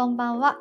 [0.00, 0.56] こんばんは。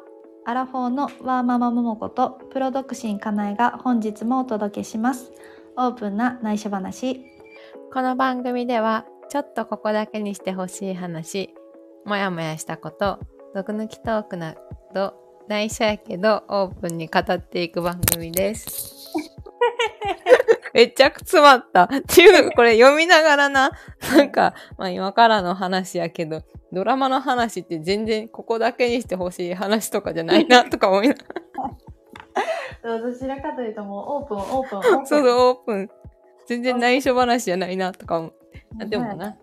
[0.46, 5.32] アラフォーのワーママももことプロ独身かなえが本日もお届けします。
[5.78, 7.24] オープンな内緒話。
[7.94, 11.56] この番組ではちょっとここだけにしてほしい話
[12.04, 13.20] もやもやしたこと
[13.56, 14.56] 毒抜きトークな
[14.94, 15.14] ど
[15.48, 19.14] 内緒やけどオープンに語っていく番組です
[20.76, 23.72] めっちゃく詰まったっていうのこれ読みながらな
[24.14, 31.24] なんか、まあ、今からの話やけどドラマの話って全然ここだけにしてほしい話とかじゃないなとか思いなが
[32.84, 35.06] らどちらかというともうオープン、オープン、オープン。
[35.08, 35.90] そうそうオープン
[36.48, 39.38] 全然内緒話じゃないなとか思ってあでもな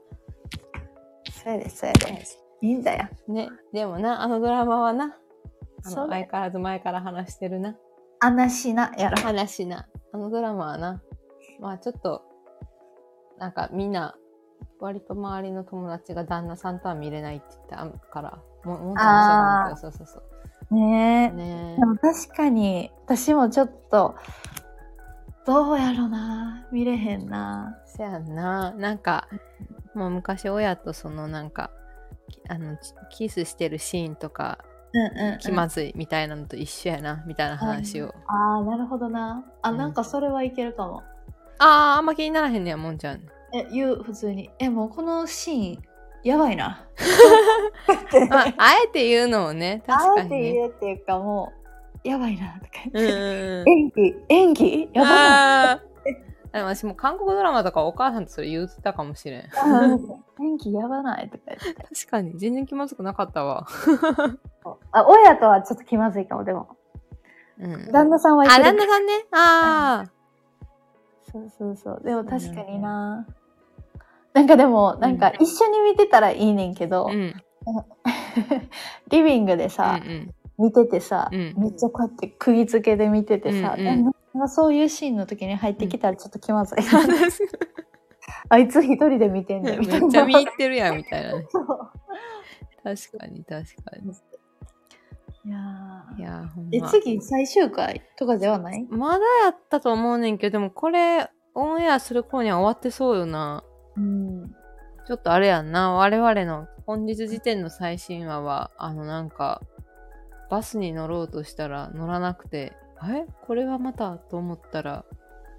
[1.46, 2.24] そうやで、そうやで。
[2.62, 3.08] いいんだよ。
[3.28, 5.16] ね、でもな、あのドラマはな、
[5.84, 7.76] あの相変わらず前から話してるな。
[8.18, 9.22] あなしな、やろ。
[9.22, 9.86] 話な。
[10.12, 11.02] あのドラマはな、
[11.60, 12.22] まあちょっと、
[13.38, 14.16] なんかみんな、
[14.80, 19.14] 割と周りの友達が旦那さんとは見れないって言ってあから、ももんちゃん
[19.74, 20.20] もそうそうそう
[20.70, 21.36] そねえう。。
[21.36, 24.16] ねでも確かに、私もちょっと、
[25.46, 26.66] どうやろな。
[26.72, 27.78] 見れへんな。
[27.86, 28.72] せやんな。
[28.72, 29.28] なんか、
[29.94, 31.70] もう昔親とそのなんか、
[32.28, 32.76] きあの、
[33.10, 34.58] キスしてるシーンとか、
[34.92, 35.38] うんうん、うん。
[35.38, 38.14] 気まずいみたいなのと一緒やな、みたいな話を。
[38.26, 39.44] ああ、なるほどな。
[39.62, 41.02] あ、うんなんかそれはいけるかも。
[41.58, 43.20] あー、あんま気にならへんねや、もんちゃん。
[43.54, 44.50] え、言う、普通に。
[44.58, 45.82] え、もうこのシーン、
[46.22, 46.86] やばいな。
[48.30, 50.52] まあ、 あえて言うのもね、確かあえて。
[50.52, 51.52] 言うっていうかも
[52.04, 53.70] う、やばいな、とかうん言って。
[53.70, 54.90] 演技演技？
[54.92, 55.72] やばいな。
[55.72, 55.86] あー
[56.52, 59.42] でも私も韓国ドラマとかお母さんとそれ言ってたかもしれん。
[60.40, 61.82] 演技やばないとか言って。
[61.94, 63.66] 確かに、全然気まずくなかったわ。
[64.92, 66.68] あ、親とはちょっと気まずいかも、でも。
[67.58, 67.92] うん。
[67.92, 69.12] 旦那さんはあ、る旦那さんね。
[69.32, 70.15] ああ。
[71.32, 72.02] そうそうそう。
[72.04, 73.26] でも確かにな。
[74.32, 77.14] なんかでも、なんか一緒に見てたらいいねんけど、うん。
[77.14, 77.34] う ん
[79.10, 80.34] リビングでうさ、ん。
[80.58, 84.12] 見ててさ、うんめっちゃこうやって釘付けで見ててさ、うんうん
[84.48, 86.78] そういうシーンの時に入ってきたらちょっと気まずい。
[88.50, 90.06] あいつ一人で見てんねんみたいな。
[90.06, 91.32] めっちゃ見入ってるやん、みたいな
[92.84, 94.12] 確かに、確かに。
[95.46, 96.88] いやーいやー、ほんえ、ま。
[96.88, 98.84] 次最終回とかではない？
[98.90, 103.62] まだやったと思うねんけど、でもこれ、オンエアする頃には終わってそうよな。
[103.96, 104.50] うん。
[105.06, 109.62] ちょっとあれやんな、我々の本日時点の最新話は、あのなんか、
[110.50, 112.72] バスに乗ろうとしたら乗らなくて、
[113.04, 113.26] え？
[113.46, 115.04] これはまたと思ったら、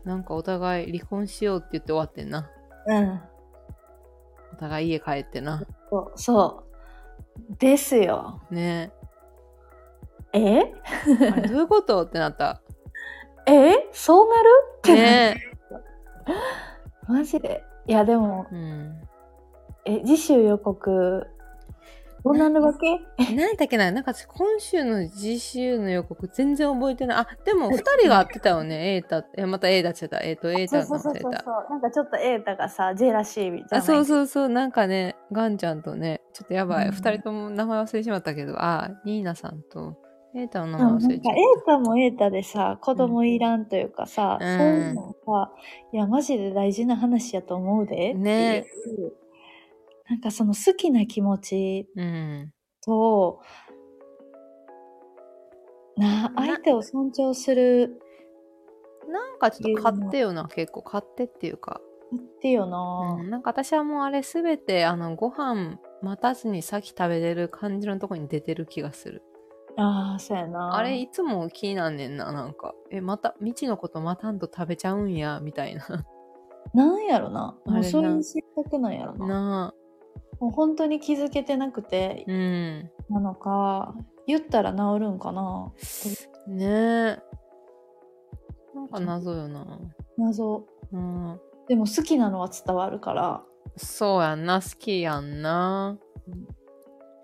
[0.04, 2.50] なんかお互い離婚しようって言って終わってんな。
[2.88, 3.22] うん。
[4.52, 5.64] お互い家帰ってな。
[5.90, 6.12] そう。
[6.18, 6.64] そ
[7.50, 7.58] う。
[7.58, 8.42] ですよ。
[8.52, 8.92] ね
[10.34, 10.40] え？
[10.40, 10.74] え。
[11.32, 12.04] あれどういうこと？
[12.06, 12.62] ってなった。
[13.46, 13.88] え？
[13.92, 14.50] そうなる？
[14.80, 15.42] ってね
[17.08, 18.56] マジでいやでもえ。
[18.56, 19.02] うん。
[19.86, 21.26] え次週予告
[22.26, 23.00] どうなるわけ？
[23.36, 27.18] 何だっけななんか私今週の次週の予告全然覚えてない。
[27.20, 28.96] あ、でも二人が会ってたよね。
[28.96, 29.26] エータ。
[29.38, 30.24] え、またエータって言ってた。
[30.26, 31.32] えっ、と、エータそうそうそうそう。
[31.70, 36.88] なんかちょっと瑛太がさジェラシーみたいなあそうそうそう、なんかね、ガンちゃんとね、ちょっとやばい。
[36.88, 39.96] うん二、人とも名前忘れてしまったけど、あ、ニーナさんと、
[40.38, 45.52] エータの名前忘れちゃっ瑛太も瑛太でさ子供いらんというかさ、うんそういうのさ
[45.94, 48.66] いやマジで大事な話やと思うでね
[50.10, 52.02] なんかその好きな気持ちた。
[52.02, 52.54] うん。
[52.86, 53.42] と
[55.98, 58.00] な相手を尊重する
[59.10, 60.82] なんかちょっと買ってよな、結構。
[60.82, 61.82] 買ってっていうか。
[62.16, 69.24] ってよな、うん、なんか私はもうあれすべて、あの、ご飯待たずに先食べれる感じのとこに出てる気がする。
[69.78, 72.74] ああそうやなあれいつも気になんねんな、なんか。
[72.90, 75.86] え、また、未知のこと待たんと食べちゃうんや、みたいな。
[76.74, 79.74] なんやろなもうそういう性格なんやろななあ。
[80.40, 82.92] もう本当に気づけてなくてうん。
[83.10, 83.96] なのか、
[84.26, 85.72] 言ったら治るんかな
[86.48, 87.20] ねえ。
[88.76, 89.66] なんか謎よな。
[90.18, 91.40] 謎うん。
[91.68, 93.44] でも好きなのは伝わるから
[93.76, 95.98] そうやんな、好きやんな。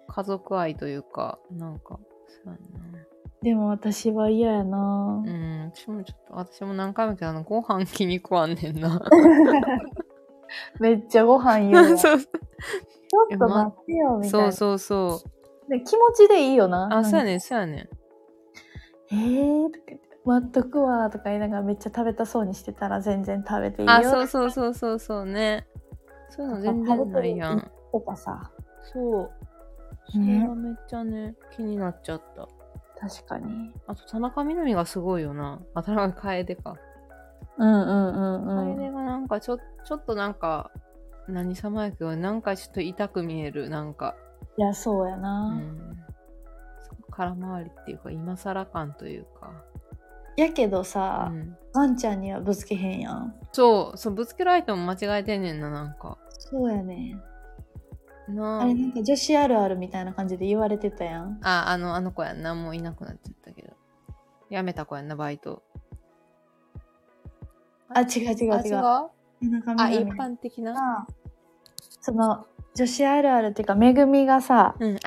[0.07, 2.00] 家族愛というか、なんか、
[2.44, 2.57] そうやん
[3.44, 5.24] でも私は嫌やなな。
[5.25, 9.01] うん、私もちょっと、私も何回もけど、あの、ご飯気に食わんねんな。
[10.80, 15.30] めっちゃご飯言う わちょそうっと待ってよみたいなそうそうそ
[15.68, 15.69] う。
[15.69, 17.77] で気持ちでいいよなあ、そうやねねん、そうやねん。
[19.12, 25.68] えーとか言って待っとくわとか言いながらめっちゃ食べたそうにしてたら全然食べていいよあ、そうそうそうそうそうね。
[26.30, 27.71] そういうの全然ないやん。
[27.91, 28.51] とかさ
[28.94, 29.31] そう。
[30.10, 32.48] それがめっちゃね、気になっちゃった。
[33.00, 35.62] 確かにあと、田中みな実がすごいよな。
[35.74, 36.76] あ、田中楓か。
[37.58, 40.72] うんうんうんうん楓がなんかちょ、ちょっとなんか、
[41.28, 44.16] 何様やけど、なんかちょっと痛く見える、なんか。
[44.58, 45.98] いやそうやうな、ん。
[47.12, 49.52] 空回りっていうか今更感というか、
[50.36, 57.16] やけどうさ、ん、ワンちゃんにはぶつけへんやんそうそうぶつけられても間違えてんねんななんかそうやね
[58.33, 61.39] なあれなんか女子あるあるみたいな感じで言われてたやん。
[61.44, 62.53] ああのあの子やんな。
[62.56, 63.74] もういなくなっちゃったけど。
[64.50, 65.63] やめた子やんなバイト。
[67.89, 68.75] あ違う違うあ違う？
[69.77, 70.74] あ一般的な？
[70.74, 71.07] が
[72.01, 72.45] その
[72.75, 74.95] 女子あるあるっていうかめぐみがさうん。
[74.95, 74.97] あー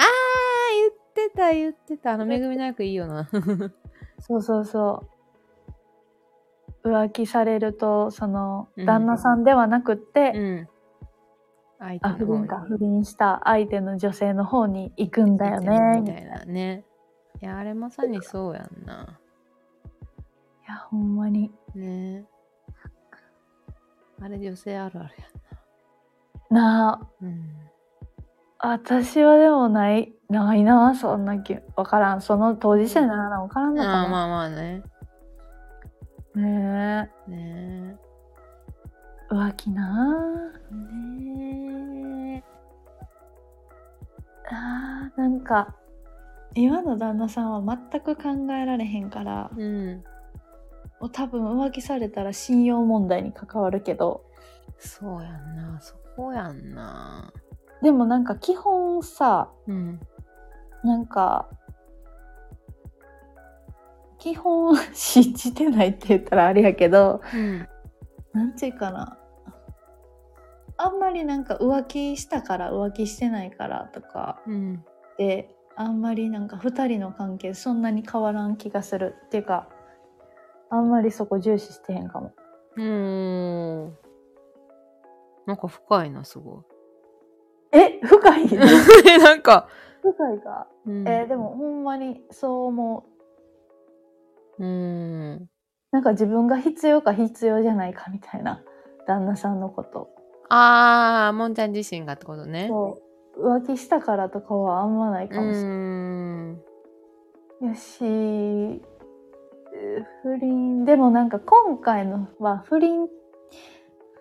[0.77, 2.13] 言ってた言ってた。
[2.13, 3.29] あのめぐみの役いいよな。
[4.21, 5.05] そうそうそ
[6.85, 6.89] う。
[6.89, 8.87] 浮気されるとそのうん。
[8.87, 10.57] 旦那さんではなくって、うん。
[10.59, 10.76] 相手
[11.79, 12.65] あ不倫か。
[12.67, 16.01] 不倫した相手の女性の方に行くんだよね。
[16.01, 16.85] みたいなね。
[17.43, 19.19] いやあれまさにそうやんな。
[20.67, 21.53] いやほんまに。
[21.75, 22.25] ね。
[24.21, 25.11] あれ女性あるある
[26.51, 26.93] な。
[26.93, 27.09] あ。
[27.21, 27.67] やんうん。
[28.59, 32.23] 私はでもないないなそんな気わからん。
[32.23, 34.83] その当事者にならなわからんのかな、ああまあまあね。
[36.35, 38.06] ねねえ
[39.29, 40.53] 浮気な。
[40.71, 42.45] えね
[44.49, 45.75] ああーなんか
[46.55, 50.05] 今の旦那さんは全く考えられへんからえうん。
[51.01, 54.25] もう多分浮気されたら信用問題に関わるけど。
[54.79, 55.81] そうやんな。
[55.81, 57.33] そこやんな。
[57.83, 60.01] でもなんか基本さうん。
[60.83, 61.49] なんか
[64.19, 67.69] 基本 信じてないって言ったらあれやけどうん
[68.37, 69.19] なんていうかな。
[70.77, 74.43] あんまりなんか浮気したから浮気してないからとか。
[74.47, 74.85] うん。
[75.17, 79.69] であんまりなんか2人の関係そんなに変わらん気がするっていうか
[80.71, 82.35] あんまりそこ重視してへんかも。
[82.77, 83.97] うーん。
[85.47, 86.65] なんか深いなすご
[87.73, 88.49] え深いい？
[89.19, 89.69] なんか、
[90.03, 91.09] 深いか、うん。
[91.09, 93.05] えーでもほんまにそう思
[94.59, 94.63] う。
[94.63, 95.51] うーん
[95.97, 98.63] なんか自分が必要か必要じゃないかみたいな
[99.07, 100.11] 旦那さんのこと。
[100.51, 102.67] ああもんちゃん自身がってことね。
[102.69, 103.01] そ
[103.39, 103.59] う。
[103.63, 106.53] 浮気したからとかはあんまないうかもしれーな
[107.63, 107.71] い、ん。
[107.71, 108.05] やし。
[108.05, 108.83] えー
[110.23, 110.85] 不倫。
[110.85, 113.09] でもなんか今回のは不倫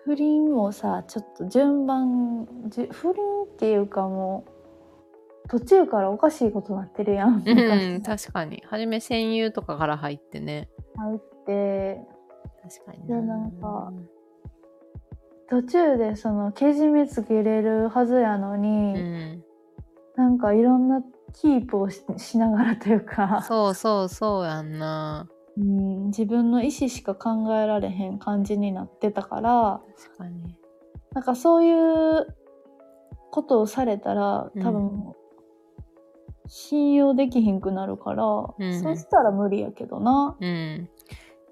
[0.06, 4.46] 不倫もさちょっと順番じゅ不倫っていうかも
[5.44, 7.42] う途中からおかしいことになってるやん。
[7.46, 8.62] うん、確かに。
[8.64, 10.70] はじめ戦友とかから入ってね。
[10.96, 12.00] 入って
[12.62, 13.92] 確かにでなんか
[15.48, 19.44] 途中でそのけじめつけれるはずやのうに、ん。
[20.16, 21.02] なんかいろんな
[21.34, 25.28] キープをししながらというかそうそうそうやんな。
[25.58, 30.56] うん、自分の意思しか考えられへん感じになってたから確かに。
[31.12, 32.26] なんかそういう
[33.30, 35.14] ことをされたらうん多分、
[36.46, 40.88] 信用できひんくなるから、うんそしたら無理やけどな、うん。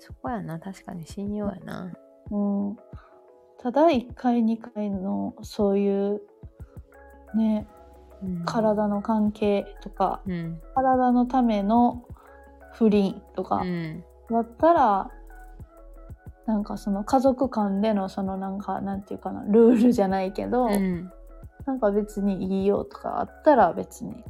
[0.06, 0.58] そこやな。
[0.58, 1.92] 確かに信用やな。
[2.30, 2.38] う
[2.72, 2.76] ん、
[3.58, 6.20] ただ1回2回のそういう
[7.34, 7.66] ね
[8.22, 10.60] うん、体の関係とかうん。
[10.74, 12.06] 体のための
[12.72, 14.04] 不倫とかうん。
[14.30, 15.10] だったら、
[16.46, 21.11] なんかその家族間でのそのなんかなんていうかなルールじゃないけど、うん。
[21.66, 24.23] なんか別にいいよとかあったら別に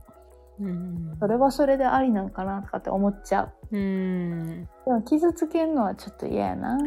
[0.61, 1.17] うん。
[1.19, 4.69] それはそれでありなんかなとかって思っちゃううん。
[4.87, 6.79] でも傷つけるのはちょっと嫌やな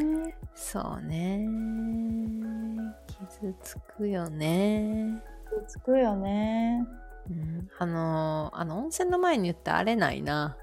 [0.55, 1.47] そうね。
[3.07, 5.21] 傷つくよね。
[5.49, 6.85] 傷つくよね
[7.29, 10.55] うん、あのーあの温泉の前に言ったあれないな。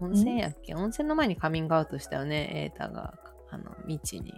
[0.00, 0.74] 温泉やっけ？
[0.74, 3.14] 温泉の前にカミングアウトしたよね、エータが、
[3.50, 4.34] あの、道に。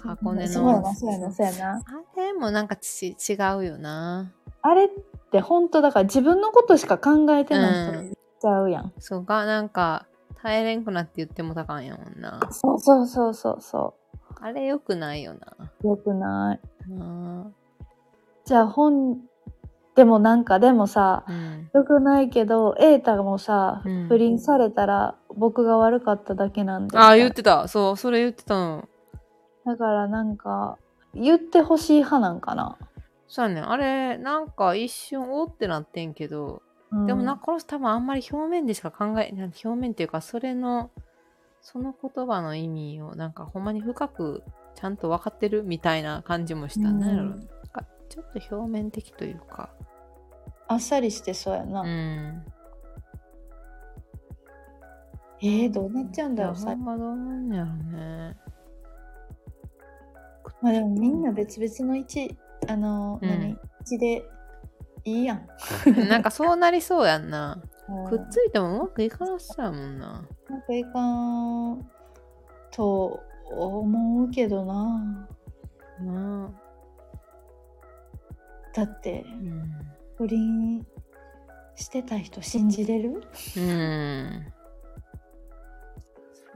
[0.00, 1.82] 箱根のそうやなそうやなそうやなあ
[2.16, 4.32] れもなんかち違うよな。
[4.68, 4.88] あれっ
[5.30, 8.04] て本当だから自分のことしか考えてない人っ
[8.40, 10.06] ちゃうやん、そうが、なんか、
[10.42, 12.40] 耐えれんくなって言ってもたかんやもんな。
[12.50, 13.94] そうそうそうそうそ
[14.40, 15.40] あれ良くないよな。
[15.82, 17.50] うよくないな
[18.44, 19.18] じゃあ本
[19.96, 21.70] でもなんかでもさあうん。
[21.74, 27.68] よくないけど瑛太もさ、うん不倫されたら僕が悪かっただけなんでああ、言ってた。
[27.68, 28.88] そう、それ言ってたの。
[29.66, 30.78] だからなんか
[31.14, 32.78] 言ってほしい派なんかな、
[33.28, 40.90] そうやねんあれ、なんか一瞬おってなってんけど、うんでもなこの人多分あんまり表面でしか考え、なん表面っていうか、それの、
[41.60, 44.42] その言葉の意味をなんかほんまに深く
[44.74, 47.06] ちゃんと分かってるみたいな感じもしたね。
[47.06, 49.70] うんなんかちょっと表面的というか。
[50.66, 52.44] あっさりしてそうやな、うん。
[55.40, 58.36] えー、どうなっちゃうんだろうほんまどうなんやろね。
[60.62, 63.50] まあでもみんな別々の位置あの、うん何？
[63.50, 64.28] 位置で
[65.04, 65.46] いいやん
[66.08, 67.62] なんかそうなりそうやんな。
[67.62, 70.22] うんくっついてもうまくいかなそうやもんな。
[70.50, 71.90] なんかいかん
[72.70, 75.28] と思うけどな
[76.00, 76.52] な
[78.74, 79.30] だってあ。
[79.30, 79.72] うん。
[80.16, 80.86] 不倫
[81.76, 83.22] してた人信じれる、
[83.56, 84.52] うん。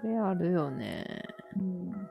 [0.01, 1.23] それあるよね。
[1.57, 2.11] うん、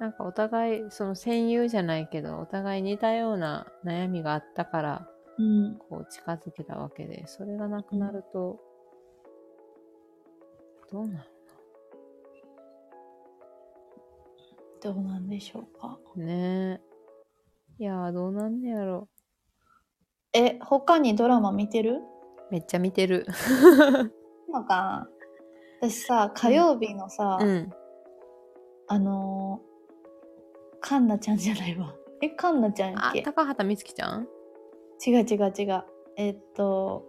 [0.00, 5.08] なんかお互い、その戦友じゃないけど、お互い似たような悩みがあったから、
[5.38, 8.60] うん、こう近づけたわけで、それがなくなると、
[10.92, 11.28] どうなる
[14.82, 15.98] どうなんでしょうか？
[16.14, 16.80] ね
[17.78, 17.82] え。
[17.82, 19.08] いやー、どうなんねやろ。
[20.34, 22.02] え他にドラマ見てる？
[22.50, 23.26] めっちゃ見てる。
[24.52, 25.08] のかな
[25.80, 27.72] 私さ火曜日のさ、うん。
[28.86, 29.33] あのー、
[30.86, 31.94] カンナちゃんじゃないわ。
[32.20, 34.28] えカンナちゃんやっあ、け高畑充希ちゃん？
[35.06, 35.84] 違う違う違う。
[36.16, 37.02] えっと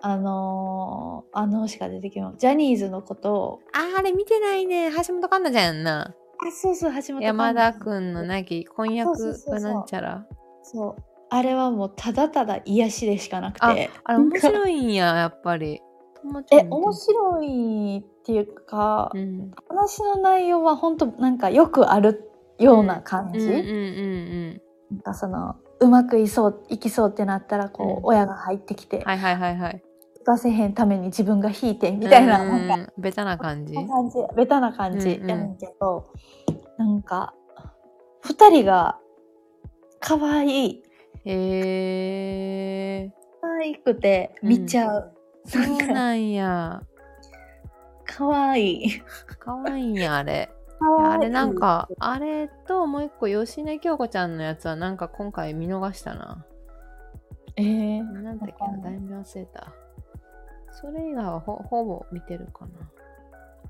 [0.00, 2.38] あのー、あのしか出てきます。
[2.38, 3.60] ジャニーズのことを。
[3.72, 4.90] あー、あれ見てないね。
[4.90, 6.14] 橋本環奈ちゃんやんな。
[6.44, 9.12] あそうそう橋本山田くんんのなき婚約
[9.46, 10.26] がなんちゃら。
[10.62, 10.96] そう。
[11.30, 15.80] あれはもうただただ癒しでしかなくあて、あれ面白いんや、やっぱり。
[16.20, 19.50] 友達えも見て面白いっていうか、うん。
[19.68, 22.31] 話の内容は本当なんかよくある
[22.62, 23.60] ような感じ、うんうんう
[24.58, 29.04] んなんかそのうまくいそういきそうってなったらこう、うん親が入ってきて、うん。
[29.04, 29.82] はいはいはいはい。
[30.18, 33.74] 引かせへんために自分が引いてみたいな,、うんなんかベタな感じ？
[33.74, 36.12] 感じベタな感じうんうんやねんけど、
[36.78, 37.34] なんか
[38.20, 38.98] 二人が
[39.98, 40.82] 可愛い
[41.24, 45.50] へえ可愛くて見ちゃう、ー。
[45.50, 46.82] そなんかうなんや。
[48.04, 49.00] 可愛い
[49.38, 50.51] かわいいんや、あれ。
[51.04, 56.44] あれなんか、あれともう一個、吉根京子ちゃんのやつはなんか今回見逃したな。
[57.56, 59.72] えー、なんだっけな、だいぶ忘れた。
[60.70, 62.70] それ以外はほほぼ見てるかな。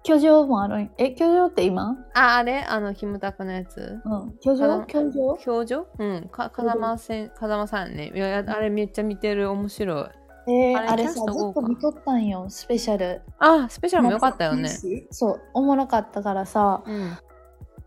[0.04, 0.90] 居城もあるん？
[0.98, 1.96] え居城って今？
[2.14, 2.64] あ、あれ？
[2.64, 4.00] あの、キムタクのやつ？
[4.04, 4.72] うん居城？
[4.72, 5.38] あ居城？
[5.46, 6.28] 表情うん。
[6.28, 8.12] か風間せん、風間さんね。
[8.14, 9.50] いや、あれめっちゃ見てる。
[9.50, 10.06] 面白い。
[10.46, 14.68] えー、あれさずっと見とったんよスペシャルあ、スペシャルも良かったよね。
[15.10, 17.16] そうおもろかったからさうん。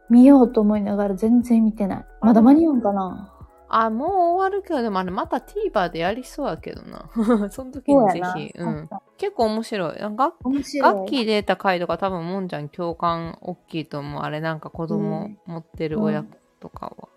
[0.09, 3.31] 見ようと思いながら全然見てないまだ間に合うんかな？
[3.67, 7.09] あ、もう終わるけど、でもあれまた TVer でやりそうやけどな。
[7.50, 8.53] その時にぜひ。
[8.55, 8.89] うん。
[9.17, 10.00] 結構面白い。
[10.00, 14.21] なんか面白いガッキー出た回とか多分もんちゃん共感大きいと思う。
[14.21, 16.24] あれなんか子供持ってる親
[16.59, 17.09] とかは。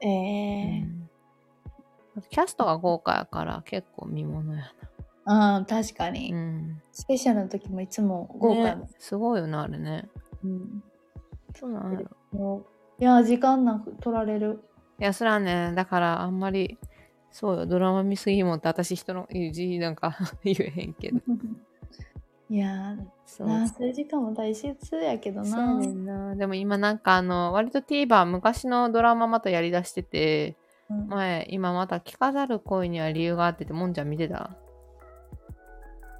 [0.00, 0.89] えーうん
[2.30, 4.72] キャストが豪華やから結構見ものや
[5.26, 6.10] うん確かな。
[6.10, 6.82] に、うん。
[6.92, 10.08] スペシャルの時もいつも豪華ねすごいよな、あれね。
[10.44, 10.82] うん
[11.54, 12.00] そうなんや
[12.32, 12.64] ろ。
[12.98, 14.62] いや時間なく取られる
[14.98, 16.78] いや、それはね、だからあんまり、
[17.30, 21.20] そうよ、ドラマ見すぎもって私人の言う字なんか 言えへんけど。
[22.50, 26.34] いやそうなあそういう時間も大切やけどなそうな。
[26.34, 30.59] でも今なんかあの、割と TVer 昔のドラマまたやりだしてて、うん
[30.90, 34.50] 前、今また聞かざる恋には理由があってて、もんちゃん見てた？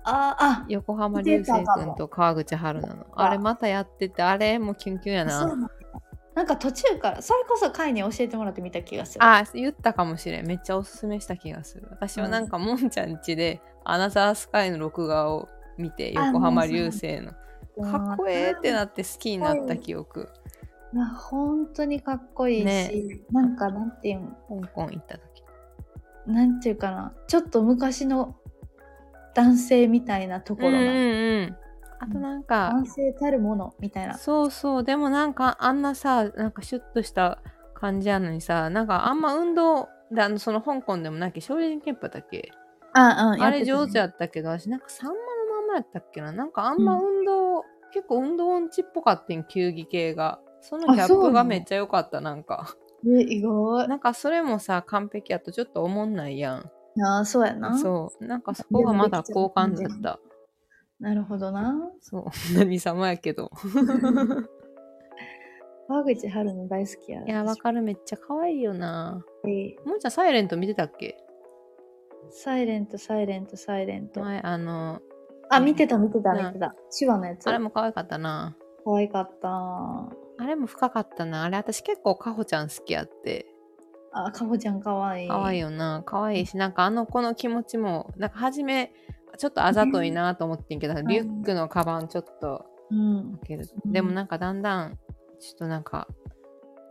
[0.05, 3.07] ああ横浜流星くんと川口春奈の。
[3.15, 5.47] あれまたやってて、あれもうキュンキュンやな。
[5.47, 5.71] なんだ
[6.35, 10.47] なんか途中からそれこそ会に教えてもらってみた気がするあ、言ったかもしれん。
[10.47, 11.89] めっちゃおすすめした気がする。
[11.91, 17.33] 私はなんかもんちゃん家で、アナザースカイの録画を見て、あ横浜流星の。
[17.33, 17.35] うん
[17.83, 20.29] かっこええってなって好きになった記憶。
[20.93, 25.45] いや本当にかっこいいし、ねなんかなんていうん香港行った時。
[26.27, 27.13] なんていうかな？
[27.29, 28.37] ちょっと昔の
[29.35, 30.97] 男性みたいなところうんうんの、う
[31.47, 31.57] ん。
[32.01, 34.19] あとなんか、男性たるものみたいな。
[34.19, 37.39] そうそう、でもなんかあんなさ、なんかシュッとした
[37.75, 42.51] 感じやのにさ、なんかあんま運動、であのその香港でもなき少林拳法だっけ？
[42.95, 45.19] あ,、うん、あれ上手ややったけど、私なんかさんまの
[45.61, 46.33] まんまやったっけな？
[46.33, 50.41] なんかあんま運動、結構運動音痴っぽかったん、球技系が。
[50.61, 52.75] そのギャップがめっちゃ良かった、なんか。
[53.07, 56.71] え意外なんかそれもさ、完璧やとちょっと思んないやん。
[57.02, 58.25] あそうやなそう。
[58.25, 60.21] なんかそこがまだ好感だった。
[60.99, 62.25] なるほどなそう。
[62.59, 63.50] 何様やけど。
[65.88, 67.83] 川口春の大好きやいや、わかる。
[67.83, 69.25] めっちゃ可愛いよな。
[69.45, 71.17] るもうちゃんサイレント見てたっけ？
[72.31, 75.00] サイレントサイレントサイレント前、あの、
[75.49, 78.57] あ見てた見てたうん見てた手話のやつあれも可愛かったな。
[78.85, 80.11] 可愛かった
[80.41, 81.43] あれも深かったな。
[81.45, 83.47] あれ私結構かほちゃん好きやって。
[84.13, 86.03] あかほちゃん可愛い可愛いよな。
[86.05, 88.91] 可愛いし、なんかあの子の気持ちも、なんか初め、
[89.37, 93.69] ちょっとあざといなと思ってんけど、リュックのカバンちょっとうん開ける。
[93.85, 94.99] うんでもなんかだんだん、
[95.39, 96.09] ちょっとなんか、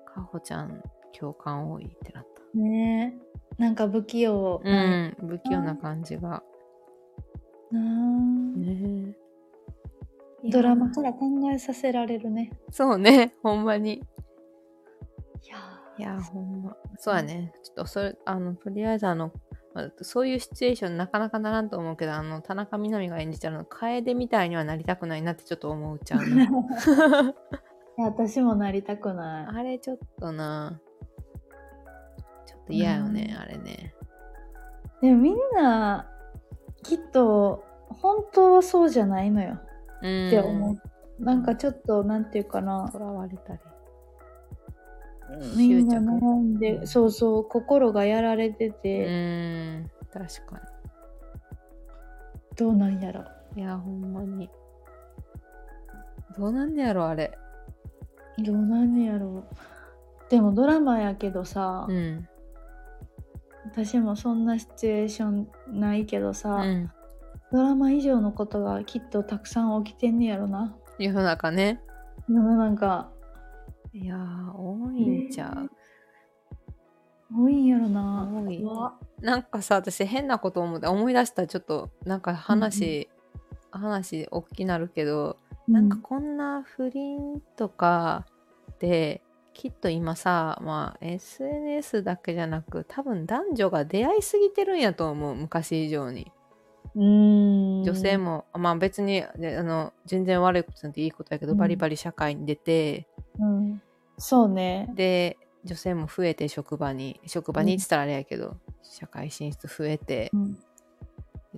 [0.05, 0.83] かほちゃん
[1.19, 2.57] 共感多いってなった。
[2.59, 3.15] ね
[3.57, 6.43] えなんか不器用うん、不器用な感じが。
[7.71, 9.28] なあねえ
[10.43, 12.51] ドラマから考えさせられるね。
[12.71, 13.93] そうね ほんまに。
[13.93, 14.01] い
[15.47, 15.57] や
[15.97, 16.77] いやほんま。
[16.97, 17.53] そうやね。
[17.63, 19.31] ちょっとそれあのとりあえずあの
[19.73, 26.47] まあそういうシチュエーションなかなかならんと思うけどあの田中みな実が演じたの楓みたいにはなりたくないなってちょっと思うちゃうな い
[27.97, 29.45] や 私もなりたくない。
[29.47, 30.79] あれちょっとな。
[32.45, 33.41] ちょっと嫌よね、うん。
[33.41, 33.93] あれね。
[35.01, 36.09] でもみんな
[36.83, 39.51] きっと本当はそうじゃないのよ。
[39.51, 39.68] うん
[39.99, 41.23] って思う。
[41.23, 42.89] なんかちょっとなんていうかな。
[42.91, 43.59] とらわれたり。
[45.55, 45.87] みん。
[45.87, 46.25] な執着。
[46.25, 49.91] 悩んでそうそう心がやられてうて、ーん。
[50.11, 50.61] 確か
[52.55, 53.23] どうなんやろ。
[53.55, 54.49] にいやほんまに。
[56.37, 57.37] どうなんねやろあれ。
[58.39, 59.43] どうなんねやろ。
[60.29, 62.27] でもドラマやけどさ、うん。
[63.65, 66.91] 私もそんなシチュエーションないけどうさ、ん
[67.51, 70.75] ドラマ以上のことがきっとたくさん起きてんねやろな。
[70.99, 71.81] 世の中ね。
[72.27, 73.09] 世の中。
[73.91, 75.71] いやー多いんちゃう、
[77.35, 78.29] 多いんやろな。
[78.31, 78.63] 多い。
[79.19, 83.09] なんかさ私変なこと思って思い出したらちょっとなんか話、
[83.71, 85.37] 話大きなるけど、
[85.67, 88.27] なんかこんな不倫とか
[88.79, 89.23] で
[89.55, 95.35] きっと今さまあ SNS だけじゃなく多分男女が出会いすぎてるんやと思う。
[95.35, 96.31] 昔以上に。
[96.33, 96.38] うん
[96.95, 101.57] 女性も、まあ別にであの全然悪いことなんていいことやけど、うん。
[101.57, 103.07] バリバリ社会に出て
[103.39, 103.81] うん。
[104.17, 104.89] そうね。
[104.95, 107.19] で女性も増えて職場に。
[107.25, 110.53] 職場にって言ったらあれやけど、社会進出増えてうん。
[110.53, 110.59] で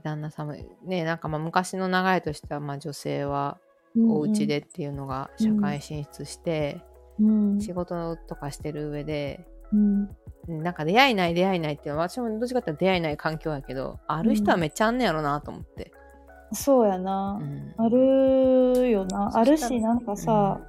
[0.04, 3.58] 旦那さんもねなんかまあ昔の流れとしてはまあ女性は
[3.98, 6.82] お家でっていうのが社会進出して、
[7.20, 7.62] うん。
[7.62, 10.10] 仕事とかしてる上でうん
[10.52, 15.92] なんか出会いない出会いないっていうのは私もどっちかっていうと出会いない環境やけどある人はめっちゃあんねやろなと思って、
[16.54, 19.32] そうやな、うんあるよな。
[19.34, 20.60] あるそしなんかさ、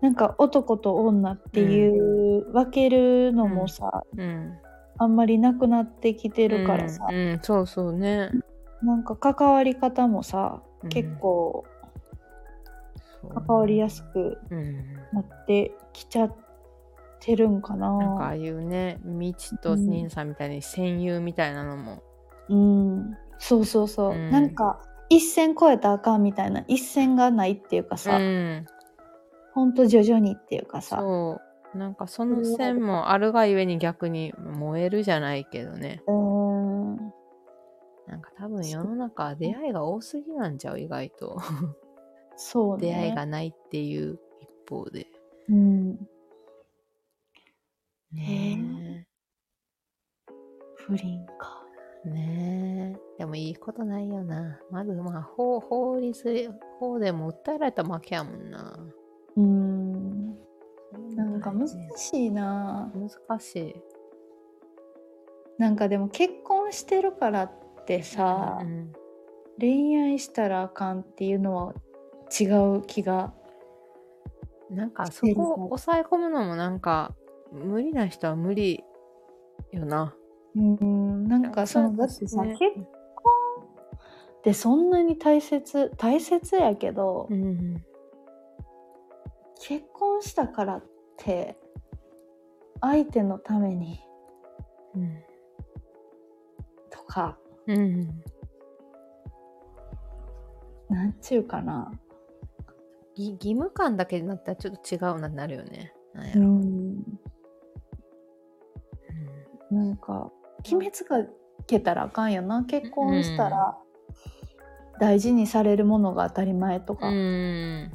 [0.00, 1.88] なんか男と女ってい
[2.40, 4.58] う、分けるのもさ、うん、
[4.98, 8.30] あんまりなくなってきてるからさ、うんうんそうそうね、
[8.82, 10.88] なんか関わり方もさ、うん。
[10.88, 11.64] 結構
[13.34, 14.76] 関わりやすくうん。
[15.12, 16.49] なってきちゃって
[17.36, 17.96] るんかな。
[17.98, 22.02] なんかああいうねみちと兄さんみたいに戦友みたいなのも、
[22.48, 24.30] うん、そうそうそう、うん。
[24.30, 26.64] なんか一線越えたらあかんみたいな。
[26.68, 28.66] 一線がないっていうかさ、うん、
[29.52, 30.98] ほんと徐々にっていうかさ。
[30.98, 31.40] そ
[31.74, 31.78] う。
[31.78, 36.02] なんかその線もあるがゆえに逆に燃えるじゃないけどね。
[36.06, 36.96] うーん。
[38.06, 41.40] なんか多分世の中は出会いが多すぎなんちゃう意外と。
[42.36, 42.88] そうね。
[42.90, 45.06] 出会いがないっていう一方で。
[45.48, 46.08] うん
[48.12, 49.06] ね
[50.76, 51.64] 不倫か。
[52.06, 53.18] えねえ。
[53.18, 54.58] でもいいことないよな。
[54.70, 58.78] まずまあ法法律法でも訴えられたら負けやもんな。
[59.36, 60.34] うん。
[61.14, 62.90] なんか難しいな。
[62.94, 63.74] 難しい。
[65.58, 67.52] なんかでも結婚してるからっ
[67.86, 68.92] てさ、うん
[69.60, 71.74] 恋愛したらあかんっていうのは
[72.40, 72.44] 違
[72.78, 73.34] う気が
[74.70, 77.14] なんかそこを抑え込むのもなんか
[77.52, 78.84] 無理な人は無理
[79.72, 80.14] よな。
[80.56, 82.84] うんなんかそのだってさ、ね結婚
[84.38, 87.84] ってそんなに大切大切やけど、うん
[89.60, 90.84] 結婚したからっ
[91.18, 91.56] て
[92.80, 94.00] 相手のために
[94.94, 95.22] うん。
[96.90, 98.08] とかうん
[100.88, 101.92] なんちゅうかな。
[103.14, 105.92] ぎ義務感だけになったらちょっと違うなってなるよね。
[106.14, 106.40] なんやろ。
[106.40, 106.79] うん
[109.70, 110.30] なんか
[110.62, 111.04] 決めつ
[111.66, 112.64] けたらあかんよな。
[112.64, 113.76] 結婚したら
[115.00, 117.92] 大事にされるものが当たり前とか、うん。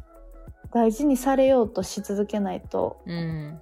[0.73, 2.97] 大事にされようとし続けないと。
[3.05, 3.59] うん。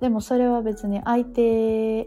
[0.00, 2.06] でもそれは別に相手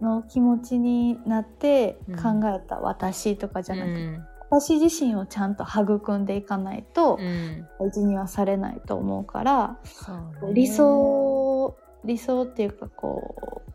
[0.00, 4.24] の気持ちになって考えた私とかじゃなくて、うん。
[4.50, 7.66] 私自身をちゃんと育んでいかないとうん。
[7.80, 10.52] 大事にはされないと思うから、ね。
[10.52, 13.71] 理想理想っていうかこう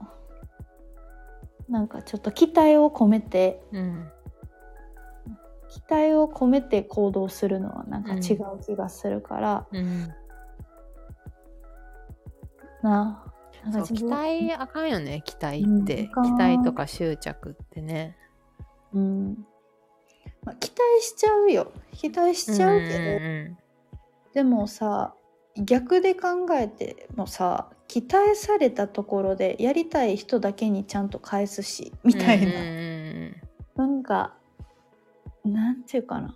[1.69, 4.11] なんかちょっと期待を込めてうん。
[5.69, 10.07] 期待を込めて行動するのはなんか違う気がするから、うん。
[12.81, 13.23] な
[13.63, 16.23] なんか自分待あかんよね期待うんって、あかん。
[16.23, 18.15] 期待とか執着ってね。
[18.93, 19.45] うん。
[20.43, 21.71] まあ、期待しちゃうよ。
[21.91, 23.57] 期待しちゃうけど、ん。
[24.33, 25.13] でもさ
[25.57, 33.35] 逆で考えてもさ期待されたところでやりたい人だけにちゃんと返すしみたいな、うん
[33.75, 34.33] なんか
[35.45, 36.35] なんていうかな。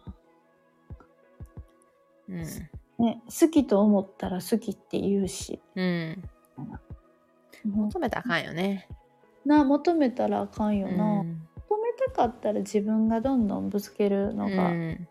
[2.30, 2.38] うん。
[2.38, 5.60] ね、好きと思ったら好きって言うし。
[5.76, 6.24] うん。
[7.66, 8.88] も求めたらあかんよね。
[9.46, 11.04] うな求めたらあかんような。
[11.04, 11.28] 求ん。
[11.82, 15.08] めたかったら自分がどんどんぶつけるのうがん。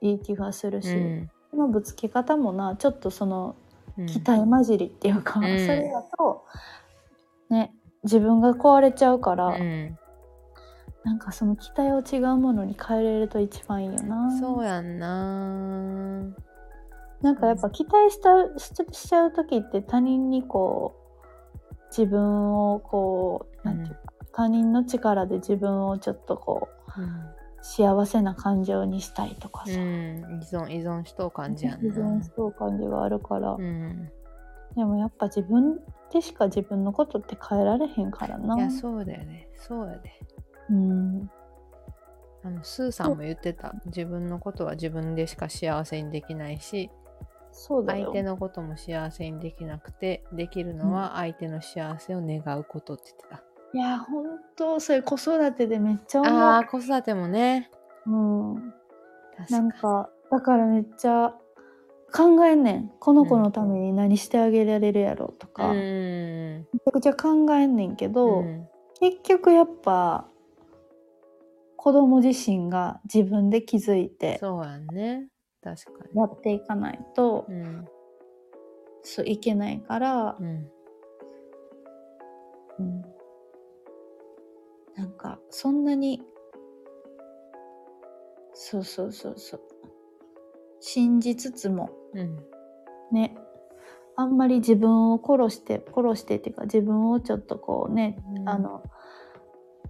[0.00, 3.61] いい気がするし、うんそのぶつけ方もなちょっとそのうん
[4.06, 6.44] 期待混じりっていうか、うんそれだと
[7.50, 7.72] ね
[8.04, 9.98] 自分が壊れちゃうから、うん。
[11.04, 14.38] なんかその期待を違うものに変えれると一番いいよな。
[14.38, 16.22] そうやんな。
[17.22, 20.94] なんかやっぱ期待したしちゃしちゃう時って他人にこ
[21.72, 24.00] う自分をこうなんていうか、
[24.32, 27.08] 他人の力で自分をちょっとこううん。
[27.62, 30.40] 幸せな感情にしたいとかさ、うん。
[30.42, 32.24] 依存、依存しとう感じやん自分な。
[32.24, 34.10] そう感じがあるから、うん。
[34.76, 35.80] でもやっぱ自分
[36.12, 39.48] でしか自分のことって変えられへんからないや、そうだよね。
[39.56, 40.12] そうやで。
[40.70, 41.30] うん
[42.44, 43.74] あの、スーさんも言ってた。
[43.86, 46.90] 自分のことは自分でしか幸せにできないし、
[47.52, 53.51] 相手のことも幸せにできなくて、できるのは相手の幸せを願うことって言ってた。
[53.74, 54.24] いや本
[54.56, 57.70] 当それ子育てでめっちゃ思うああ、子育てもね。
[58.06, 58.74] うん
[59.36, 61.34] 確なんかかだからめっちゃ
[62.12, 65.78] 考えんねんこの子のために何してあげられるやろとか、に。
[65.78, 66.64] うめん。
[66.64, 68.68] ちゃくちゃ考えんねんけど、うん
[69.00, 70.28] 結局やっぱ
[71.76, 75.26] 子供自身が自分で気づいてそうやんね。
[75.60, 76.20] 確かに。
[76.20, 77.84] やっていかないと、うん。
[79.02, 80.70] そういけないからう、ん。
[82.78, 83.02] うん
[84.96, 86.22] なんかそんなに
[88.54, 89.60] そうそうそうそう
[90.80, 92.36] 信じつつもうん。
[93.12, 93.36] ね
[94.16, 98.82] あんまり自分を殺して殺してっていうか自分をちょっとこうね、うんあの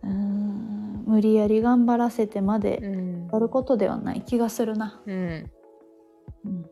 [0.03, 3.29] うーん無理やり頑張らせてまでうん。
[3.33, 5.03] やることではない気がするな。
[5.07, 5.51] うん。
[6.45, 6.67] うん、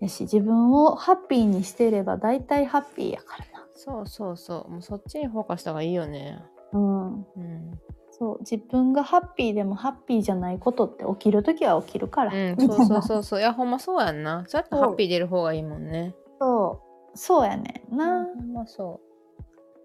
[0.00, 4.70] やし自分をハッピーにしてれば大体ハッピーやからそうそうそう。
[4.70, 6.42] もうそっちにフォーカスした方がいいよね。
[6.72, 6.78] な。
[6.78, 7.80] うん、うん。
[8.20, 12.32] そう自分がハッピーでもハッピーじゃないことって起きる時は起きるから。
[12.34, 13.40] うん、 そうそうそうそう。
[13.40, 14.44] いや、ほんまそうやんな。
[14.46, 16.14] そうやってハッピー出る方がいいもんね。
[16.38, 16.82] そ
[17.14, 18.24] うそうやねんな。
[18.24, 19.00] ほんまそ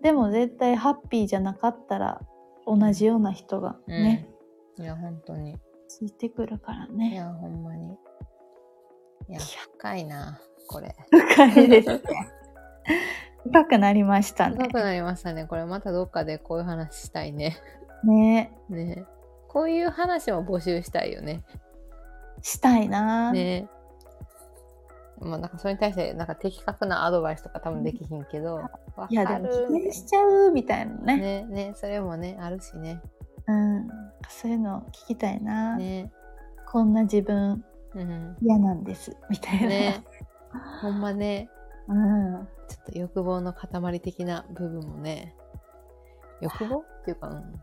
[0.01, 2.21] でも絶対ハッピーじゃなかったら
[2.67, 3.89] 同じような人がう。
[3.89, 4.27] ね、
[4.77, 4.83] うん。
[4.83, 5.57] いや、本当に。
[5.87, 7.15] ついてくるからいね。
[7.15, 7.97] や、ほんまに。
[9.29, 10.95] いや、深いな、これ。
[11.09, 12.01] 深いですね。
[13.45, 14.69] 深くなりましたね深。
[14.69, 15.45] くなりましたね。
[15.45, 17.57] これまたどっかでこういう話したいね。
[18.03, 19.05] ねね
[19.47, 21.43] こういう話も募集したいよね。
[22.41, 23.31] したいな。
[23.31, 23.67] ね
[25.21, 31.17] まあなんかそれに対してなんか的確なアドバイスとか多分できひんけど、わいやでかも期待るみたいしちゃうみたいなな。
[31.17, 31.17] ね。
[31.17, 33.01] ねねそれもね、あるしね。
[33.47, 33.87] うん。
[34.27, 35.77] そういうの聞きたいな。
[35.77, 36.11] ね
[36.67, 38.35] こんな自分うん。
[38.41, 39.67] 嫌なんですみたいな。
[39.67, 40.03] ね
[40.81, 41.49] ほんまね、
[41.87, 42.47] うん。
[42.67, 45.35] ちょっと欲望の塊的な部分もね、
[46.41, 46.79] 欲望？
[47.01, 47.61] っていうか、うん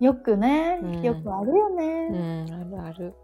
[0.00, 3.14] よくね、うんよくあるようね、ん、あるある。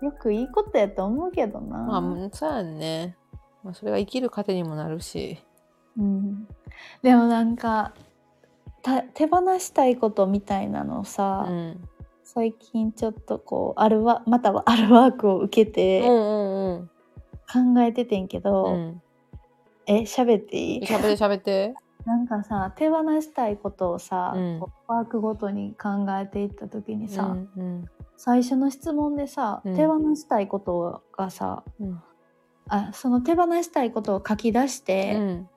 [0.00, 1.78] よくいいことやと思うけどな。
[1.78, 3.16] まあ、うんそうやんね。
[3.62, 5.38] まあ、それが生きる糧にもなるし。
[5.98, 6.48] うん、
[7.02, 7.92] でもなんか
[8.82, 11.88] た手放したいことみたいなのをうさ、ん。
[12.22, 16.90] 最近ちょっとこうあるわまたはあるワークを受けうんてうん
[17.74, 18.72] 考えててんけど、うん。
[18.72, 19.02] うん。
[19.86, 20.82] え喋っていい？
[20.82, 21.74] 喋って喋って。
[22.04, 24.60] なんかさ手放したいことをさ、うん。
[24.86, 27.84] ワークごとに考えていった時にさ、うんうん。
[28.16, 29.74] 最初の質問でさ、うん。
[29.76, 32.02] 手放したいことがさうん。
[32.68, 35.48] あその手放したいことを書き出しうて、ん。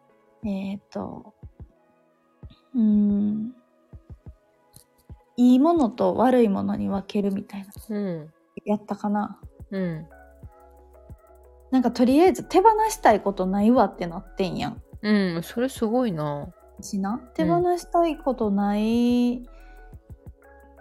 [0.45, 1.33] えっ、と
[2.73, 3.53] うーん
[5.35, 8.33] いいものと悪いものに分けるみたいなうん。
[8.65, 9.39] やったかな。
[9.71, 10.07] うん
[11.71, 14.81] なんかとりあえず手放したいことないわってなってんやん。
[15.01, 16.47] うんそれすごいな。
[16.81, 17.19] しな？
[17.33, 19.39] 手放したいことない、え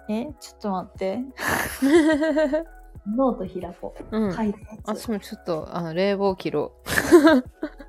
[0.08, 1.20] ちょっと待って。
[3.06, 4.32] ノート開こう、うん。
[4.34, 5.02] 書いたやつ。
[5.06, 6.72] 私もちょっとあの冷房切ろ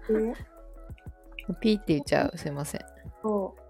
[0.10, 0.34] え？
[1.50, 2.38] うピーって言っちゃう。
[2.38, 2.82] すいません。
[3.22, 3.62] そう。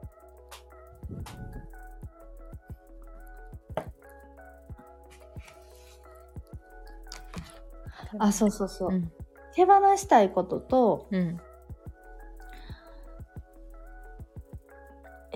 [8.20, 9.12] あそうそうそう、うん
[9.58, 11.42] 手放したいこととうん。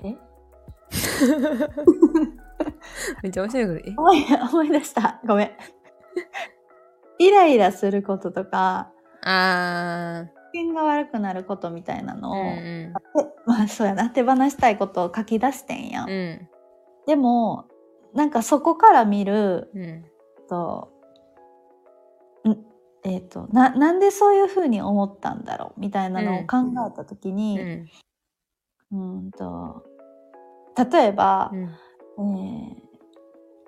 [0.04, 0.14] え？
[3.24, 5.20] めっちゃ面白いけど思い思い出した。
[5.26, 5.50] ごめん。
[7.18, 8.92] イライラすることとか
[9.26, 12.92] えあ機嫌が悪くなることみたいなーのを、うん
[13.44, 14.08] まあそうやな。
[14.10, 16.48] 手放したいことを書き出してんやん、うん。
[17.08, 17.64] でも
[18.14, 20.04] なんかそこから見るうん。
[20.48, 20.91] とん
[23.04, 27.88] えっ、とななんでそういうふうに思ったんだろうみたいなのを考えた時うに、ん。
[28.92, 29.84] うん、と
[30.76, 31.62] 例えば、うん。
[32.18, 32.92] えー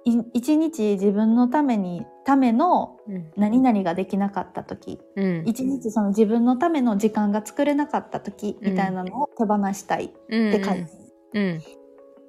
[0.06, 3.32] い一日自分のためにためのうん。
[3.36, 5.42] 何々ができなかった時うん。
[5.46, 10.86] 一日その自分のための時間が作れなかった時みたいなのを手放したいって書いてある、
[11.32, 11.62] うん。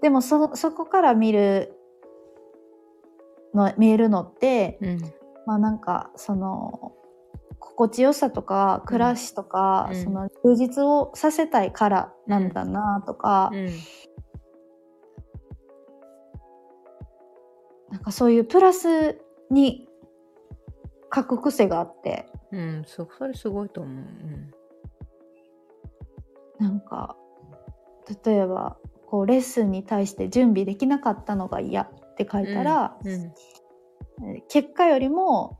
[0.01, 1.73] でもそそこから見る
[3.53, 5.13] の見えるのってうん
[5.45, 6.93] まあなんかその
[7.59, 10.03] 心地よさとか暮らしとか、うん。
[10.03, 13.69] その充実をさせたいからなんだなとか、うん。
[17.91, 19.19] なんかそういうプラス
[19.51, 19.87] に
[21.13, 22.27] 書く癖があって。
[22.51, 22.83] うん。
[22.85, 23.93] そそれすごいと思う。
[23.93, 24.51] うん。
[26.59, 27.17] なんか
[28.23, 28.77] 例えば
[29.07, 33.09] こうレッスンに対して準備できなかったのが嫌って書いたら、うん。
[33.09, 33.64] えー
[34.47, 35.59] 結果よりも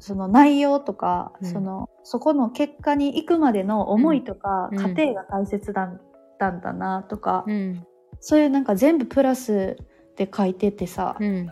[0.00, 1.52] その内容とか、うん。
[1.52, 4.78] そのそこの結果に行くまでの思いとか、うん。
[4.78, 6.00] 過程が大切だっ
[6.38, 7.86] たんだなとか、うん。
[8.20, 9.76] そういうなんか全部プラス
[10.16, 11.48] で書いててさ、うん。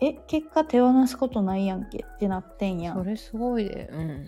[0.00, 2.96] え結果手放すことないやんけってなってんやん。
[2.96, 3.88] それすごいで。
[3.92, 4.26] うん。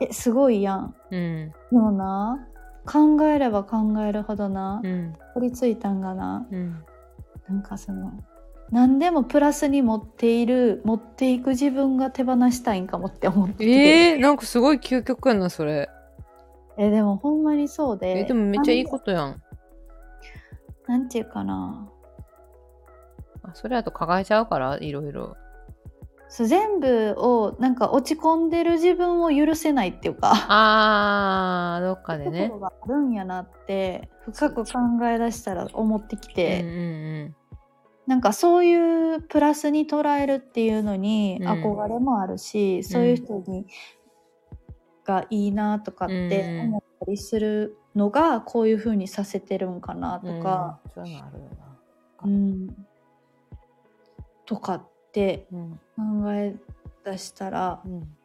[0.00, 0.94] えすごいやん。
[1.10, 1.52] うん。
[1.70, 2.46] でもな。
[2.86, 4.80] 考えれば考えるほどな。
[4.82, 5.12] うん。
[5.34, 6.46] 取り付いたんがな。
[6.50, 6.84] うん。
[7.48, 8.12] なんかその
[8.70, 13.64] 何でもプラスに持っている持っていく自分が手放したいんかもって思ってて。
[14.12, 15.88] えー、なんかすごい究極やなそれ。
[16.78, 19.42] えでもほんまにそうでえでもめっちゃいいことやん。
[20.88, 21.88] なんていうかな。
[23.42, 25.36] あそれだと抱えちゃうからいろいろ。
[26.28, 30.32] そう全部をなんか落ち込んでる自分を許せないっていうか。
[30.48, 32.48] あーどっかでとね。
[32.48, 34.72] ころがあるんやなって深く考
[35.08, 36.72] え出したら思ってきて、うんう
[37.26, 37.36] ん
[38.06, 41.48] なんかそういうプラスに捉えるっていうのにうん。
[41.48, 43.66] 憧れもあるし、そういう人に
[45.04, 50.92] がいいなとかって思ったりするのがこういう風にさせてるんかなうんとか、うん。
[50.92, 51.78] そういうのあるよな。
[52.24, 52.86] うん。
[54.44, 55.80] とかってうん。
[55.96, 56.54] 考え
[57.04, 58.16] 出したらうん。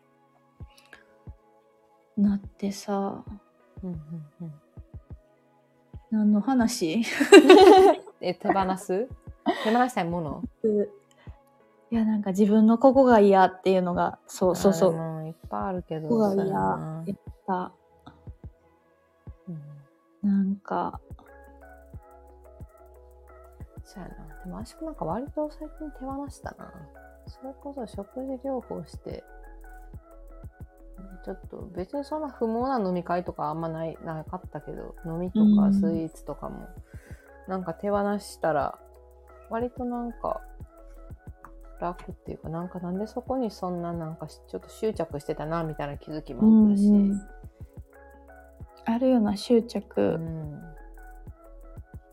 [2.18, 3.24] なってさ
[3.84, 3.98] うんうん
[4.42, 4.54] うん。
[6.12, 7.02] 何の話？
[8.22, 9.08] え手放す？
[9.64, 10.44] 手放したいもの？
[11.92, 15.28] いやなんか自分のここが嫌っていうのがそうそうそう。
[15.28, 16.54] いっぱいあるけどここが嫌。
[16.54, 17.04] な。
[17.06, 17.72] やった。
[20.24, 20.30] うん。
[20.30, 21.02] なんか。
[23.84, 24.16] そうやな。
[24.46, 26.72] でも私もなんか割と最近手放したな。
[27.28, 29.24] それこそ食事療法して
[31.24, 35.58] ちょっと別にそんな不毛な飲み会とかあんまないなかったけど飲みとうん。
[35.58, 36.70] かスイーツとかも、
[37.48, 38.80] なんか手放したら
[39.52, 40.42] 割となんか
[41.80, 47.22] 楽っていうかなんかなんでそこにそんななんかしちょっと執着してたなみたいな気づきもあったし、うんうん
[48.84, 50.60] あるような執着、うん。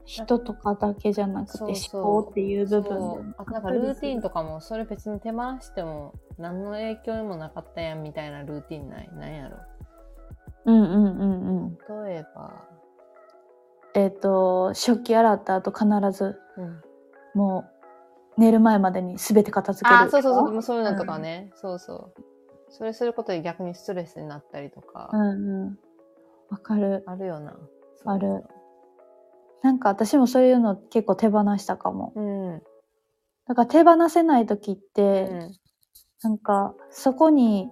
[0.05, 9.11] 人とかだけじゃなくて思考っていう部分あとなんかルーティンとかもそれ別に手放しても何の影響にもなかったやんみたいなルーティンない？
[9.15, 9.57] なんやろ？
[10.67, 12.07] うんうんうんうん。
[12.07, 12.65] 例えば、
[13.95, 16.81] えっ、と食器洗った後必ずうん、
[17.35, 17.71] も
[18.37, 22.23] う寝る前までに全て片付けるあそうそうそうもうそういうのとかね、そうそう。
[22.71, 25.79] それすることで逆にストレスになったりとか、うんうん。
[26.51, 27.03] わかる。
[27.07, 27.57] あるよな。
[28.05, 28.45] ある。
[29.63, 32.13] なんか私もそういうの結構手放したかも。
[32.15, 32.55] うん。
[32.55, 32.63] うん
[33.49, 35.31] だから手放せない時って、
[36.23, 37.71] なんかそこに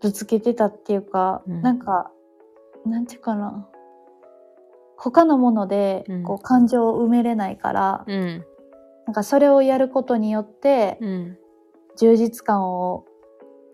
[0.00, 1.62] ぶつけてたっていうか、うん。
[1.62, 2.10] なんか
[2.84, 3.68] なんていうかな
[5.02, 6.22] 他のものでうん。
[6.22, 8.44] こう感情を埋めれないから、うん。
[9.06, 11.38] なんかそれをやることによってうん。
[11.98, 13.04] 充実感を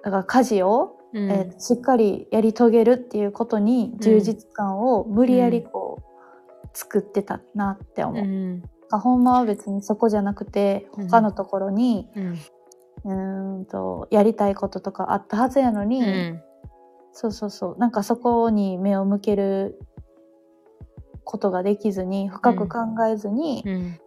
[0.02, 1.30] だから家事を、うん。
[1.30, 8.24] えーしっかりやり遂げるっていうことに充実感を無理やりこう、作ってたなって思う。
[8.24, 8.62] うん。
[8.90, 11.08] ほんまは別にそこじゃなくてうん。
[11.08, 12.08] 他のところに、
[13.04, 13.60] うん。
[13.60, 16.42] んとやりたいこととかあったはずやのに、うん。
[17.12, 17.78] そうそうそう。
[17.78, 19.78] なんかそこに目を向ける
[21.28, 24.00] ことができずに深く考えずに、うん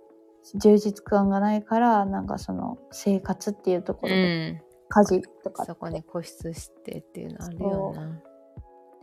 [0.55, 8.23] 充実感がないからなんかその生活っていうところで、家事とかそこに固執してっていうのあるよな。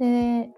[0.01, 0.51] で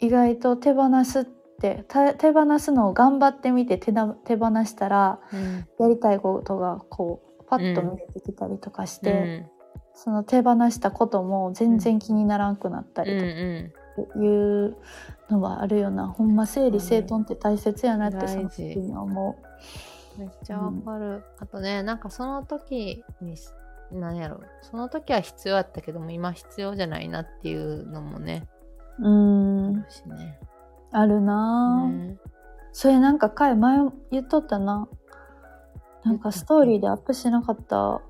[0.00, 1.24] 意外と手放すっ
[1.60, 5.64] てた手放すのを頑張ってみて手な手放したらうん。
[5.78, 9.46] やりたいことがこうパッと見えてきたりとかして、
[9.94, 14.76] その手放したことも全然気にならんくなったうんうりとかんいう
[15.30, 19.38] のはあるよな、ほんま整理整頓って大切やなってその時に思
[20.16, 20.20] う。
[20.20, 21.24] めっちゃわかる。
[21.38, 23.36] あとね、なんかその時に、
[23.92, 28.46] なんやろ、その時は必要やったけども、今必要じゃないなっていうのもね、
[28.98, 30.38] うんあるしね。
[30.92, 32.16] あるなぁ、ね
[32.72, 33.78] それなんか回前
[34.10, 34.86] 言っとったな
[36.04, 38.02] なんかストーリーでアップしなかった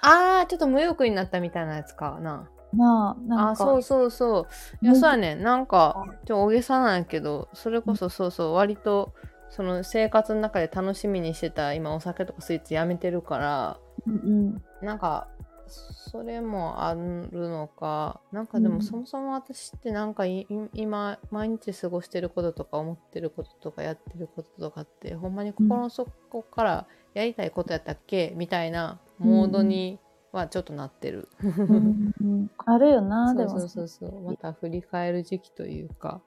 [0.00, 2.48] あー、ちょっと無欲になったみたいなやつかな。
[2.76, 3.50] なあなんか。
[3.52, 4.46] あそうそうそ
[4.82, 4.84] う。
[4.84, 9.12] いやそうやねなんかちょ大げさなんやけどそれこそそうそう割と
[9.50, 15.28] その生活の中で楽しみにしてた今お酒とかスイーツやめてるからうんなんか
[15.66, 16.98] それもある
[17.32, 18.20] のか。
[18.30, 18.74] なんかでうん。
[18.74, 28.34] もそもそも私ってなんかいい今毎日過ごしてることとか思ってることとかやってることとかってほんまに心の底からやりたいことやったっけ？
[28.36, 29.98] みたいなモードに
[30.36, 31.28] はちょっとなってる。
[31.42, 32.12] うん。
[32.20, 33.88] うんあるよなでもそうそう。
[33.88, 36.20] そうまた振り返る時期というか。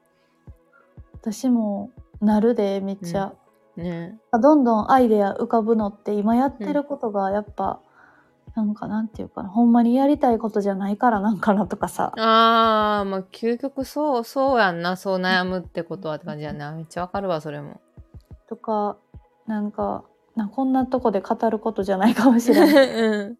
[1.14, 1.90] 私も
[2.20, 3.32] なるでめっちゃ、
[3.76, 4.18] ね。
[4.32, 7.80] どんどんアイデア浮かぶのって今やってることがやっぱ、
[8.54, 12.12] なんかなんていうかなほんまにやりたいことじゃないからなんかなとかさ。
[12.16, 14.96] あーまあ究極そうそうやんな。
[14.96, 16.72] そう悩むってことはって感じやな。
[16.72, 17.80] めっちゃわかるわそれも。
[18.48, 18.96] とか
[19.46, 22.94] なんかなこんなとこで語ることじゃないかもしれない。
[23.02, 23.38] うん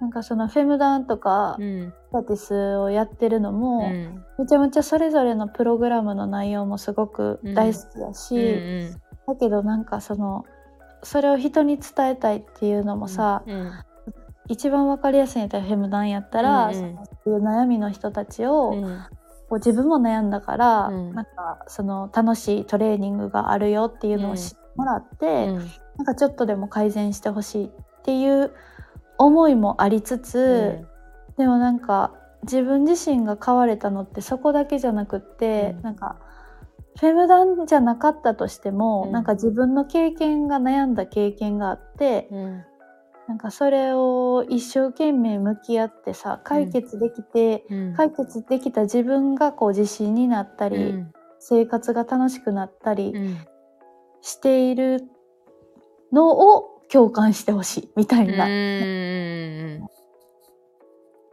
[0.00, 1.92] なんかそのフェムダンとかうん。
[2.10, 4.24] ピラティスをやってるのうも、ん。
[4.38, 10.44] めちゃめちゃそれぞれのプログラムの内容もすごく大好きだし、うんだけどなんかその
[11.02, 13.72] それを人に伝えたいっていうのもさ、うん。
[14.48, 16.96] 一番わかりやすいんやったらフェムダンやったら、うんうん。
[16.96, 18.98] そういう悩みの人たちを、うん。
[19.48, 21.14] こう自分も悩んだから、うん。
[21.14, 25.56] なんかその楽しいトレーニングがあるよっていうのを知ってもらって、うん。
[25.98, 27.70] なんかちょっとでも改善してほしいっ
[28.04, 28.52] ていう
[29.18, 30.84] 思いもありつつ、
[31.36, 35.82] でもなんか自分自身が変われたのってそこだけじゃなくって、うん。
[35.82, 36.16] なんか
[36.98, 39.12] フェムダンじゃなかったとしても、うん。
[39.12, 42.64] なんか自分の経験が悩んだ経験があって、うん。
[43.28, 47.94] なんかそれを一生懸命向き合ってさ解決できて、うん。
[47.94, 51.12] 解決できた自分がこう自信になったり、うん。
[51.38, 53.36] 生活が楽しくなったりうん。
[54.22, 55.04] している
[56.12, 59.86] のを共感してほしいみたいな、うん。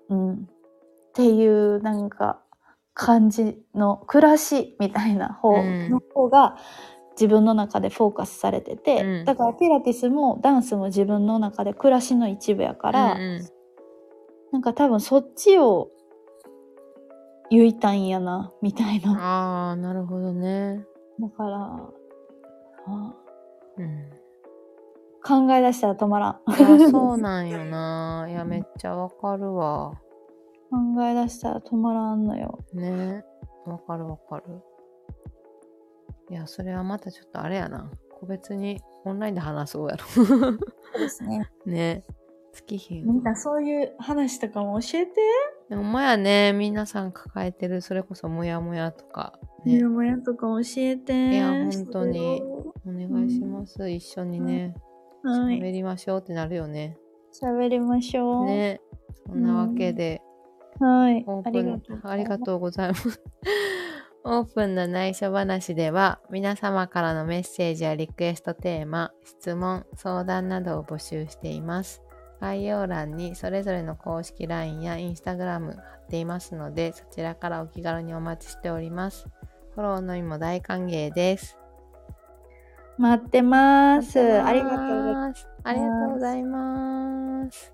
[0.09, 0.33] うん。
[0.33, 0.37] っ
[1.13, 2.41] ていうなんか
[2.93, 5.89] 感じの暮らしみたいな方うん。
[5.89, 6.57] の方が
[7.11, 9.25] 自分の中でフォーカスされてて、うん。
[9.25, 13.47] だからピラティスもダンスも自分の中で暮らしの一部やから、うん
[14.51, 15.89] なんか多分そっちを
[17.49, 19.13] 言いたいんやなみたいな。
[19.13, 20.85] ああなるほどね。
[21.19, 21.89] だから
[22.85, 23.15] あ
[23.77, 24.22] うん
[25.23, 26.39] 考え出したら止まらん。
[26.45, 26.55] あ
[26.91, 29.99] そうなんよないやめっちゃわかるわ
[30.69, 32.59] 考え出したら止まらんのよ。
[32.73, 33.23] ね
[33.65, 34.43] わかるわかる。
[36.29, 37.89] いや、それはまたちょっとあれやな。
[38.19, 40.05] 個別にオンラインで話そうやろ。
[40.05, 40.57] そう
[40.99, 41.49] ですね。
[41.65, 42.03] ね。
[42.53, 45.13] 月日みんなそういう話とかも教えて。
[45.69, 51.33] でも、まやね、皆さん抱えてる、それこそモヤモヤとか、ね、もやとか教えて。
[51.33, 52.43] いや本当に
[52.85, 53.89] お願いします。
[53.89, 54.75] 一緒にね、
[55.23, 55.59] はい。
[55.59, 56.97] 喋りましょうってなるよね。
[57.41, 58.45] 喋りましょう。。
[58.45, 58.81] ね。
[59.25, 60.21] そんなわけで、
[60.79, 61.23] はい。
[61.25, 62.59] オープンありがとう。
[62.59, 63.21] ございます。
[64.25, 72.01] オープンな内緒話では皆様からのメッセージやリクエストテーマ、質問、相談などを募集しています。
[72.39, 79.27] 概要欄にそれぞれの公式 LINE や Instagram 貼っていますのでそちらからお気軽にお待ちしております。
[79.75, 81.57] フォローの意も大歓迎です。
[82.97, 84.19] 待ってます。
[84.41, 85.33] ありがとうございます。
[85.33, 85.47] ます。
[85.63, 87.73] ありがとうございます。